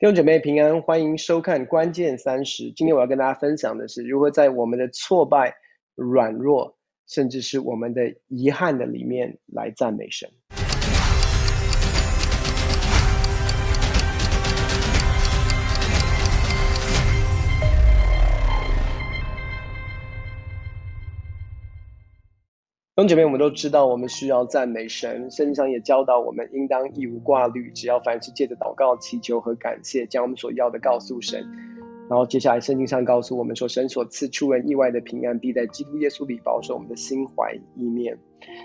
[0.00, 2.70] 弟兄姐妹平安，欢迎收看关键三十。
[2.70, 5.52] 今天我要跟大家分享的是，如何在我们的挫败、
[5.96, 6.78] 软弱，
[7.08, 10.30] 甚至是我们的遗憾的里面来赞美神。
[22.98, 25.30] 弟兄姐妹，我们都知道，我们需要赞美神。
[25.30, 31.46] 圣经上也教导我们，应当一无挂虑，只要凡事借着祷告、祈求和感谢，将我们所要的告诉神。
[32.10, 38.18] 然后接下来，圣经上告诉我们说，神所赐出人意外的平安，必在基督耶稣里保守我们的心怀意念。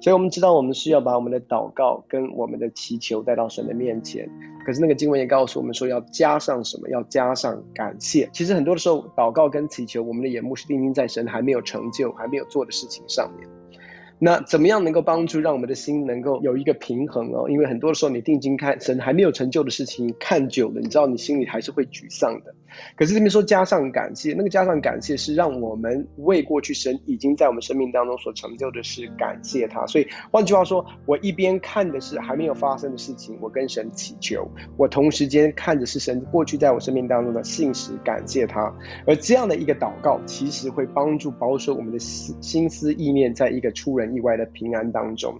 [0.00, 4.28] 所以，我们知道，我们需要把我们的祷告跟我们的祈求带到神的面前。
[4.64, 6.88] 可是，那个经文也告诉我们说，要加上什么？
[6.88, 8.28] 要加上感谢。
[8.32, 13.48] 其实，很多的时候，祷告跟祈求，我们的眼目是定睛在神还没有成就、还没有做的事情上面。
[14.18, 17.50] 那怎么样能够帮助让我们的心能够有一个平衡哦？
[17.50, 22.54] 因为很多时候你定睛看神还没有成就的事情，看久了，你知道你心里还是会沮丧的。
[22.96, 29.86] 可是这边说加上感谢，那个加上感谢是让我们为过去神已经在我们生命当中所成就的事感谢他。
[29.86, 34.42] 所以换句话说，我一边看的是还没有发生的事情，我跟神祈求；
[34.76, 38.72] 我同时间看的是神过去在我生命当中的信实，感谢他。
[39.06, 45.38] 而这样的一个祷告，其实会帮助保守我们的心心思意念，在一个出人意外的平安当中。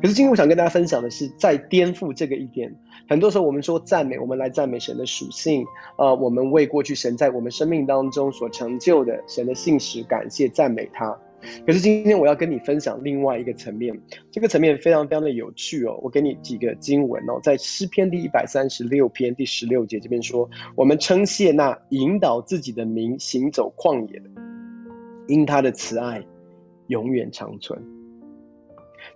[0.00, 2.76] 可是今天我想跟大家分享的是，在颠覆这个一点。
[3.08, 5.64] 很多时候我们说赞美，我们来赞美神的属性，
[5.98, 11.18] 呃，我们为过去神在我们生命当中所成就的神的信实感谢赞美他。
[11.66, 14.00] 可是今天我要跟你分享另外一个层面，
[14.30, 15.98] 这个层面非常非常的有趣哦。
[16.00, 24.30] 我给你几个经文哦，在诗篇第一百三十六篇第十六节这边说，我们称谢那引导自己的民行走旷野的，
[25.26, 26.24] 因他的慈爱
[26.86, 28.01] 永远长存。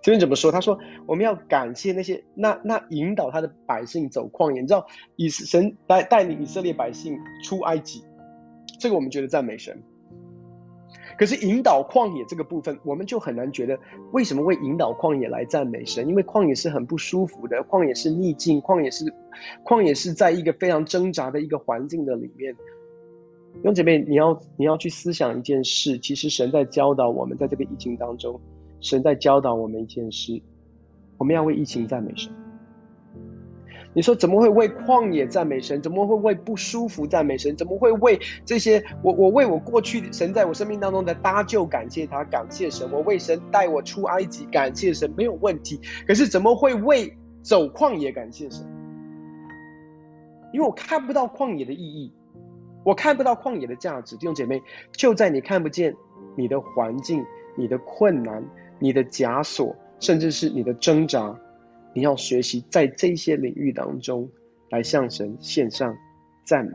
[0.01, 0.51] 这边怎么说？
[0.51, 4.85] 他说：“我们要感谢那些那那引导他的百姓走旷野，你知道
[5.15, 8.03] 以神带带领以色列百姓出埃及，
[8.79, 9.81] 这个我们觉得赞美神。
[11.17, 13.79] 可是引导旷野这个部分，我们就很难觉得
[14.11, 16.07] 为什么会引导旷野来赞美神？
[16.07, 19.05] 因为旷野是很不舒服的，旷野是逆境，旷野是
[19.63, 22.55] 旷野是在一个非常挣扎的一个环境的里面。
[23.63, 28.39] 兄姐妹，你要你要去思想一件事，其实神在教导我们，在这个疫情当中。”
[28.79, 30.41] 神在教导我们一件事：
[31.17, 32.31] 我们要为疫情赞美神。
[33.93, 35.81] 你说怎么会为旷野赞美神？
[35.81, 37.55] 怎么会为不舒服赞美神？
[37.55, 38.83] 怎么会为这些？
[39.01, 42.91] 我我为我过去神在我生命当中的搭救感谢他，感谢神。
[42.91, 45.79] 我为神带我出埃及，感谢神没有问题。
[46.05, 48.63] 可是怎么会为走旷野感谢神？
[50.53, 52.13] 因为我看不到旷野的意义，
[52.83, 54.15] 我看不到旷野的价值。
[54.17, 54.61] 弟兄姐妹，
[54.91, 55.95] 就在你看不见
[56.35, 58.43] 你的环境、你的困难。
[58.79, 61.39] 你的枷锁，甚至是你的挣扎，
[61.93, 64.29] 你要学习在这些领域当中
[64.69, 65.95] 来向神献上
[66.45, 66.73] 赞美。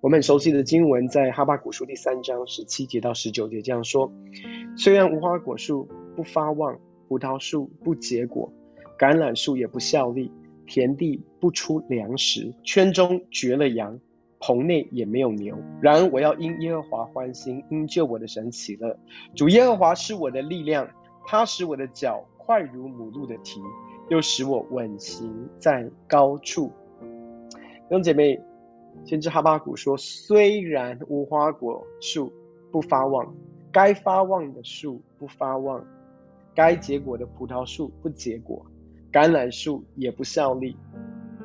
[0.00, 4.12] 我们很熟悉的经文在哈巴古书第三章十七节到十九节这样说：
[4.76, 8.52] 虽然无花果树不发旺，葡萄树不结果，
[8.98, 10.32] 橄榄树也不效力，
[10.66, 14.00] 田地不出粮食，圈中绝了羊。
[14.44, 18.98] 棚内也没有牛，然而我要因耶和华欢心，因救我的神喜乐。
[19.36, 20.88] 主耶和华是我的力量，
[21.26, 23.60] 他使我的脚快如母鹿的蹄，
[24.08, 26.72] 又使我稳行在高处。
[27.88, 28.42] 弟兄姐妹，
[29.04, 32.32] 先知哈巴谷说：虽然无花果树
[32.72, 33.32] 不发旺，
[33.70, 35.86] 该发旺的树不发旺，
[36.52, 38.66] 该结果的葡萄树不结果，
[39.12, 40.76] 橄榄树也不效力，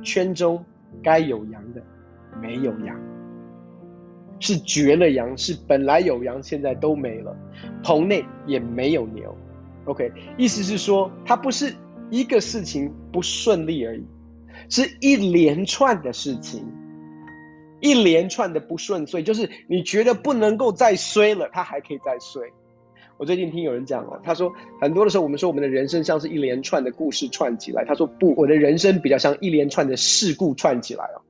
[0.01, 0.65] 圈中
[1.03, 1.83] 该有羊的。
[2.41, 2.99] 没有羊，
[4.39, 7.35] 是绝了羊，是本来有羊，现在都没了。
[7.83, 9.35] 棚内也没有牛。
[9.85, 11.73] OK，意思是说，它不是
[12.09, 14.03] 一个事情不顺利而已，
[14.69, 16.65] 是一连串的事情，
[17.79, 22.41] 一连串的不顺遂，就是你觉得不能够再衰了，它还可以再衰。
[23.17, 31.21] 我最近听有人讲了，他说很多的时候，我们说我们的人生像是一连串的故事串起来，他说不，我的人生比较像一连串的事故串起来哦。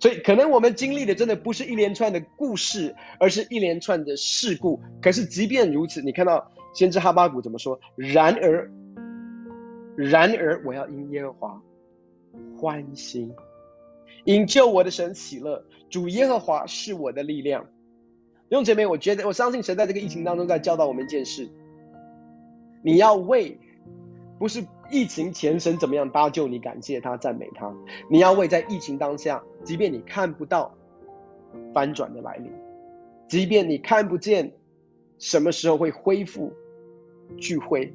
[0.00, 4.80] 所以，可能我们经历的真的不是一连串的故事，而是一连串的事故。
[5.02, 7.78] 可是，即便如此，你看到先知哈巴谷怎么说？
[7.96, 8.70] 然而，
[9.94, 11.62] 然而，我要因耶和华
[12.56, 13.30] 欢心，
[14.24, 15.62] 因救我的神喜乐。
[15.90, 17.66] 主耶和华是我的力量。
[18.48, 21.46] 用姐妹，我觉得我相信神在这个疫情当中在教导我们一件事：
[22.82, 23.60] 你要为，
[24.38, 24.64] 不是。
[24.90, 26.58] 疫情前神怎么样搭救你？
[26.58, 27.72] 感谢他，赞美他。
[28.10, 30.74] 你要为在疫情当下，即便你看不到
[31.72, 32.52] 翻转的来临，
[33.28, 34.52] 即便你看不见
[35.18, 36.52] 什么时候会恢复
[37.38, 37.94] 聚会、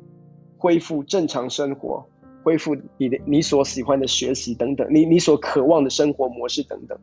[0.57, 2.07] 恢复正常生活、
[2.45, 6.95] 恢复你的你所喜欢的学习等等，你你所渴望的生活模式等等，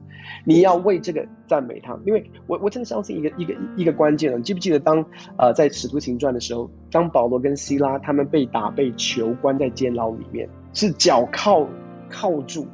[0.47, 5.05] 你要为这个赞美他，因为我我真的相信一个一个一个关键了，你记不记得当
[5.37, 11.67] 呃在使徒行传的时候，当保罗跟希拉他们被打被囚关在监牢里面，是脚铐
[12.09, 12.65] 铐住，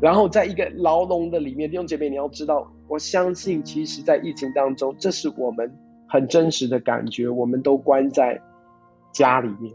[0.00, 5.76] 然后在一个牢笼的里面，弟兄姐妹你要知道，我相信其实在疫情当中，这是我们
[6.08, 8.40] 很真实的感觉，我们都关在
[9.12, 9.74] 家里面。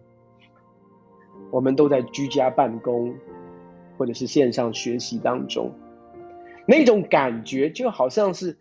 [1.54, 3.14] 我们都在居家办公，
[3.96, 5.72] 或者是线上学习当中，
[6.66, 8.58] 那种感觉就好像是，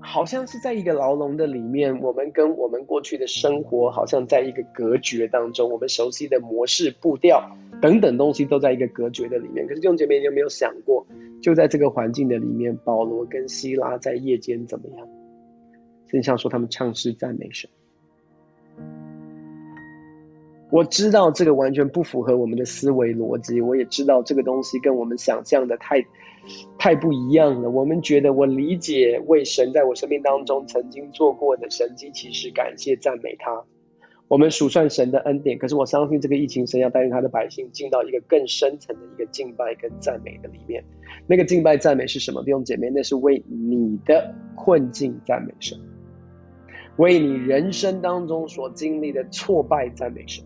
[0.00, 7.42] 好像是在一个牢笼的里面，我们跟我们过去的生活好像在一个隔绝当中，我们熟悉的模式、步调
[7.80, 9.66] 等等东西都在一个隔绝的里面。
[9.66, 11.06] 可是弟兄姐妹，你有没有想过，
[11.40, 15.08] 就在这个环境的里面，保罗跟希拉在夜间怎么样？
[16.08, 17.70] 圣经上说他们唱诗赞美神。
[20.70, 26.04] 我知道这个完全不符合我们的思维逻辑，我也知道这个东西跟我们想象的太，
[26.76, 27.70] 太不一样了。
[27.70, 33.64] 我们觉得我理解为神在我生命当中曾经做过的神迹其实，感谢赞美他。
[34.28, 40.84] 我们数算神的恩典，可是我相信这个疫情神要带领他的百姓进到一个更深层的一个敬拜跟赞美的里面。
[41.26, 42.42] 那个敬拜赞美是什么？
[42.44, 45.78] 弟兄姐妹，那是为你的困境赞美神，
[46.98, 50.44] 为你人生当中所经历的挫败赞美神。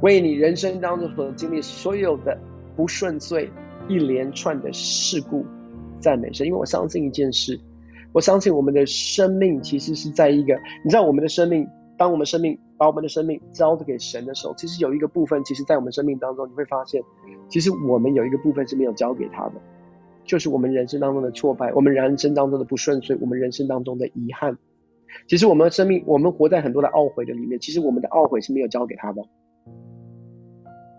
[0.00, 2.38] 为你人生当中所经历所有的
[2.76, 3.50] 不顺遂、
[3.88, 5.44] 一连串的事故，
[6.00, 6.46] 赞美神。
[6.46, 7.58] 因为我相信一件事，
[8.12, 10.54] 我相信我们的生命其实是在一个，
[10.84, 17.02] 你知道，我们的生命，当我们生命把我们的生命交给神的时候，其实有一个部分，其实在我们生命当中，你会发现，
[17.48, 19.54] 其实我们有一个部分是没有交给他的，
[20.24, 24.58] 就是我们人生当中的挫败，我们人生当中的不顺遂，我们人生当中的遗憾。
[25.28, 29.22] 其实我们的生命，我们活在很多的懊悔的里面，其实我们的懊悔是没有交给他的。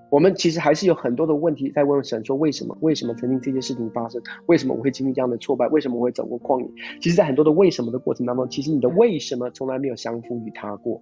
[0.10, 2.78] 我们其实还是有很多的问题在问神，说为什么？
[2.82, 4.22] 为什么曾经这些事情发生？
[4.46, 5.68] 为什么我会经历这样的挫败？
[5.68, 6.68] 为什么我会走过旷野？
[7.02, 11.02] 其实，在很多的为什么的过程当中，其实你的为什么从来没有降服于他过。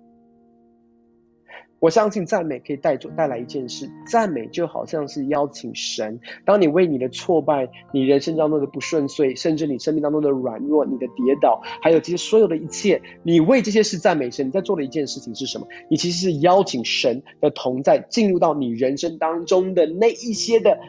[1.83, 6.17] 我相信赞美可以带走带来一件事，赞美就好像是邀请神。
[6.45, 14.47] 当你为你的挫败、你人生当中的不顺遂，甚至你生命当中的软弱、你的跌倒，还有这些所有的一切，你为这些事赞美神。
[14.47, 15.67] 你在做的一件事情是什么？
[15.89, 20.79] 你其实是邀请神的同在进入到你人生当中的那一些的。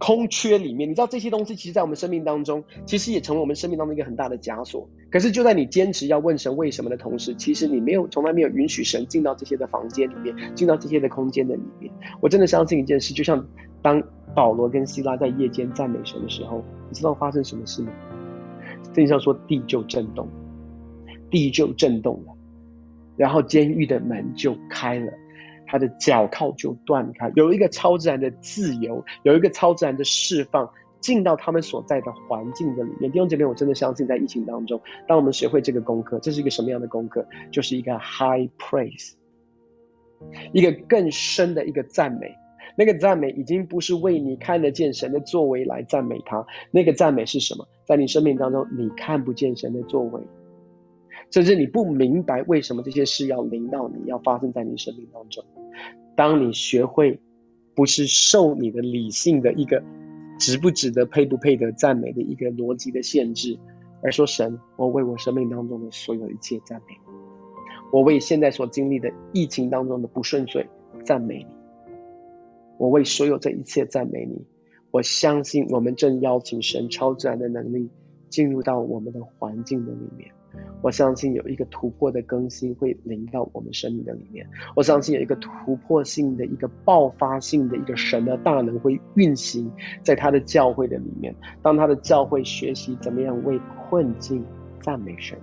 [0.00, 4.88] 空缺里面，你知道这些东西，其实，在我们生命当中，其实也成为我们生命当中一个很大的枷锁。
[5.10, 11.92] 可是，就在你坚持要问神为什么的同时，其实你没有，从来没有允许神进到这些的房间里面，进到这些的空间的里面。
[12.20, 13.46] 我真的相信一件事，就像
[13.82, 14.02] 当
[14.34, 17.92] 保罗跟希拉在夜间赞美神的时候，你知道发生什么事吗？
[18.84, 20.26] 圣经上说，地就震动，
[21.30, 22.32] 地就震动了，
[23.16, 25.12] 然后监狱的门就开了。
[25.70, 30.68] 他的脚铐就断开，有一个超自然的自由，有一个超自然的释放，
[31.00, 33.08] 进到他们所在的环境的里面。
[33.12, 37.24] 弟兄姐妹，我真的相信，在疫情当中，当我们学会这个功课，这是一个什么样的功课？
[37.52, 39.12] 就是一个 high praise，
[40.52, 42.34] 一个更深的一个赞美。
[42.76, 47.64] 那个赞美已经不是为你看得见神的作为来赞美他，那个赞美是什么？
[47.86, 50.20] 在你生命当中，你看不见神的作为。
[51.30, 55.44] 甚至你不明白为什么这些事要临到你，要发生在你生命当中。
[56.16, 57.20] 当你学会
[57.74, 59.82] 不是受你的理性的一个
[60.38, 63.58] 值不值得、配不配得赞美的一个逻辑的限制，
[64.02, 66.94] 而说神，我为我生命当中的所有一切赞美，
[67.92, 70.68] 我为现在所经历的疫情当中的不顺遂
[71.04, 71.92] 赞美你，
[72.76, 74.44] 我为所有这一切赞美你。
[74.90, 77.88] 我相信我们正邀请神超自然的能力
[78.28, 80.32] 进入到我们的环境的里面。
[80.82, 84.48] 我相信有一个突破的更新会临到我们生命的里面。
[84.74, 89.70] 我相信有一个突破性的一个爆发性的一个神的大能会运行
[90.02, 91.34] 在他的教会的里面。
[91.62, 94.44] 当他的教会学习怎么样为困境
[94.80, 95.38] 赞美神，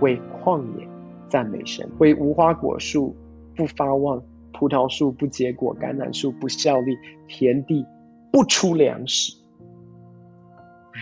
[0.00, 0.88] 为旷野
[1.28, 3.14] 赞美神，为无花果树
[3.54, 4.20] 不发旺、
[4.52, 6.98] 葡萄树不结果、橄榄树不效力、
[7.28, 7.86] 田地
[8.32, 9.32] 不出粮食。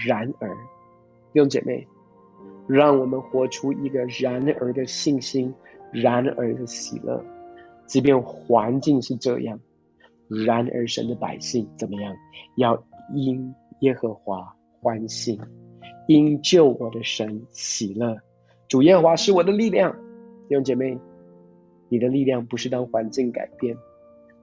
[0.07, 0.49] 然而，
[1.33, 1.88] 弟兄姐妹。
[2.69, 5.53] 让我们活出一个然而的信心，
[5.91, 7.25] 然而的喜乐，
[7.87, 9.59] 即便环境是这样，
[10.47, 12.15] 然而神的百姓怎么样？
[12.57, 12.81] 要
[13.15, 15.41] 因耶和华欢喜，
[16.07, 18.17] 因救我的神喜乐。
[18.69, 19.91] 主耶和华是我的力量。
[20.47, 20.99] 弟兄姐妹，
[21.89, 23.75] 你的力量不是当环境改变，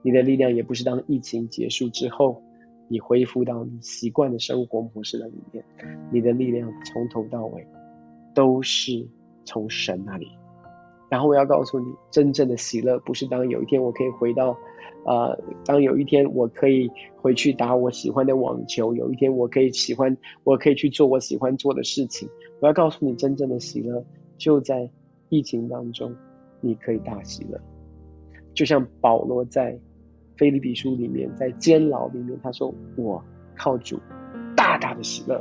[0.02, 2.42] 你的力量也不是当疫情结束之后，
[2.88, 5.64] 你恢复到你习惯的生活模式的里面，
[6.12, 7.64] 你的力量从头到尾。
[8.36, 9.08] 都是
[9.46, 10.28] 从神那里，
[11.08, 14.54] 然后我要告诉你，真正的喜乐不是当有一天我可以回到，
[15.06, 20.14] 呃，当有一天我可以回去打我喜欢的网球，有一天我可以喜欢，
[20.44, 22.28] 我可以去做我喜欢做的事情。
[22.60, 24.04] 我要告诉你，真正的喜乐
[24.36, 24.90] 就在
[25.30, 26.14] 疫情当中，
[26.60, 27.58] 你可以大喜乐。
[28.52, 29.78] 就像保罗在
[30.36, 33.24] 菲利比书里面，在监牢里面，他说：“我
[33.56, 33.98] 靠主
[34.54, 35.40] 大大的喜乐。”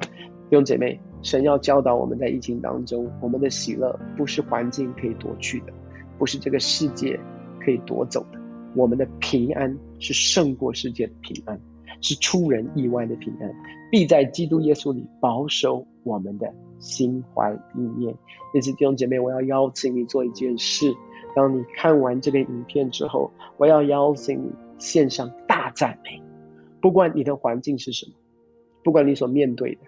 [0.49, 0.97] 弟兄姐妹。
[1.25, 5.73] 神要教导我们在疫情当中，我们的喜乐不是环境可以夺去的，
[6.19, 7.19] 不是这个世界
[7.59, 8.39] 可以夺走的。
[8.75, 11.59] 我们的平安是胜过世界的平安，
[11.99, 13.51] 是出人意外的平安，
[13.91, 18.15] 必在基督耶稣里保守我们的心怀意念。
[18.53, 20.93] 因此，弟兄姐妹，我要邀请你做一件事：
[21.35, 26.21] 当你看完这个影片之后，我要邀请你献上大赞美，
[26.79, 28.13] 不管你的环境是什么。
[28.83, 29.81] 不管你所面对的，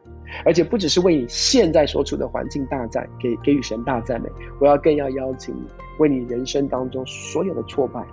[0.46, 4.29] 而且不只是为你现在所处的环境大赞，给给予神大赞美。
[4.60, 5.62] 我要更要邀请你，
[6.00, 8.03] 为你人生当中所有的挫败、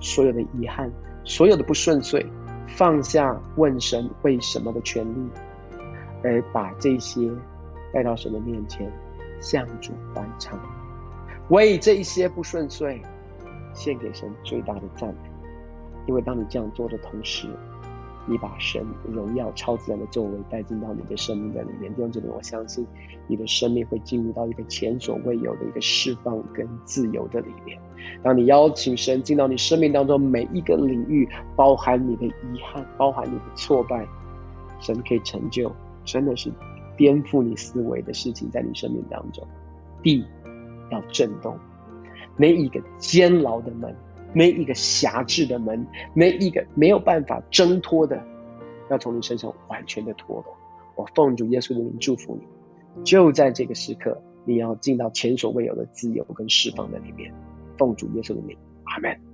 [0.00, 0.90] 所有的遗憾、
[1.24, 2.24] 所有的不顺遂，
[2.68, 5.28] 放下问神为什么的权利，
[6.22, 7.30] 而把这些
[7.92, 8.90] 带到神的面前，
[9.40, 10.58] 向主欢唱，
[11.48, 13.00] 为这一些不顺遂
[13.74, 15.30] 献给神最大的赞美。
[16.06, 17.48] 因为当你这样做的同时，
[18.28, 22.84] 你把神荣耀、超自然的作为带进到你的生命的里面，弟兄姊妹，我相信
[23.28, 27.78] 你的生命会进入到一个前所未有的一个释放跟自由的里面。
[28.22, 34.06] 当你邀请神进到你生命当中每一个领域，包含你的遗憾，包含你的挫败，
[34.80, 35.70] 神可以成就，
[36.04, 36.50] 真的是
[36.96, 39.46] 颠覆你思维的事情在你生命当中。
[40.02, 40.24] 地
[40.90, 41.56] 要震动，
[42.36, 43.94] 每一个监牢的门。
[44.36, 48.22] 每一个狭制的门，每一个没有办法挣脱的，
[48.90, 50.54] 要从你身上完全的脱落。
[50.94, 57.32] 我奉主耶稣的名祝福你，就在这个时刻，你要进到前所未有的自由跟释放的里面。
[57.78, 59.25] 奉主耶稣的名，阿门。